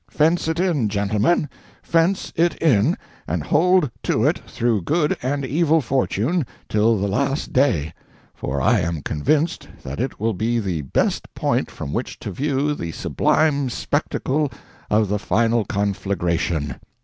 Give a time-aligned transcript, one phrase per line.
[0.09, 6.43] Fence it in, gentlemen—fence it in, and hold to it through good and evil fortune
[6.67, 7.93] till the Last Day;
[8.33, 12.73] for I am convinced that it will be the best point from which to view
[12.73, 14.51] the sublime spectacle
[14.89, 16.77] of the final conflagration.